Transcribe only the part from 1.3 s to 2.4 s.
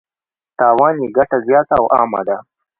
زیاته او عامه ده.